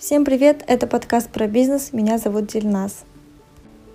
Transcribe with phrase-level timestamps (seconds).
[0.00, 3.04] Всем привет, это подкаст про бизнес, меня зовут Дильнас.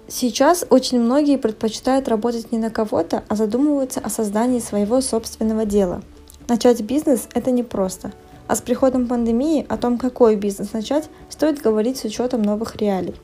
[0.07, 6.03] Сейчас очень многие предпочитают работать не на кого-то, а задумываются о создании своего собственного дела.
[6.47, 8.11] Начать бизнес– это непросто,
[8.45, 13.15] а с приходом пандемии о том, какой бизнес начать, стоит говорить с учетом новых реалий.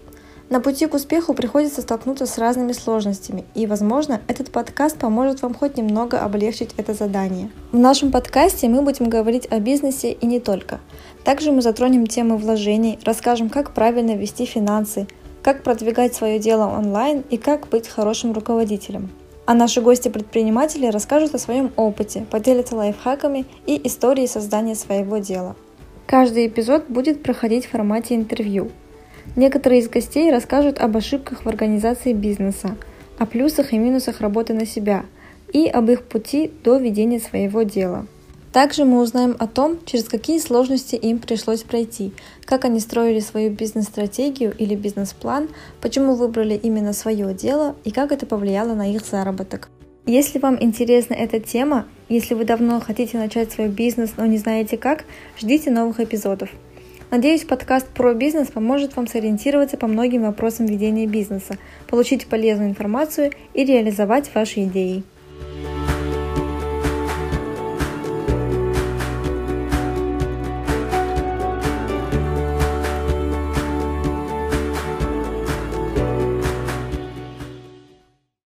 [0.52, 5.54] На пути к успеху приходится столкнуться с разными сложностями, и, возможно, этот подкаст поможет вам
[5.54, 7.50] хоть немного облегчить это задание.
[7.72, 10.82] В нашем подкасте мы будем говорить о бизнесе и не только.
[11.24, 15.08] Также мы затронем темы вложений, расскажем, как правильно вести финансы,
[15.42, 19.10] как продвигать свое дело онлайн и как быть хорошим руководителем.
[19.46, 25.56] А наши гости-предприниматели расскажут о своем опыте, поделятся лайфхаками и историей создания своего дела.
[26.08, 28.70] Каждый эпизод будет проходить в формате интервью–
[29.36, 32.76] Некоторые из гостей расскажут об ошибках в организации бизнеса,
[33.18, 35.06] о плюсах и минусах работы на себя
[35.54, 38.08] и об их пути до ведения своего дела.
[38.52, 43.52] Также мы узнаем о том, через какие сложности им пришлось пройти, как они строили свою
[43.52, 45.48] бизнес-стратегию или бизнес-план,
[45.80, 49.70] почему выбрали именно свое дело и как это повлияло на их заработок.
[50.06, 54.76] Если вам интересна эта тема, если вы давно хотите начать свой бизнес, но не знаете
[54.76, 55.06] как,
[55.40, 56.50] ждите новых эпизодов.
[57.12, 61.58] Надеюсь, подкаст про бизнес поможет вам сориентироваться по многим вопросам ведения бизнеса,
[61.90, 65.04] получить полезную информацию и реализовать ваши идеи.